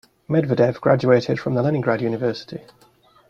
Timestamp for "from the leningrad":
1.39-2.01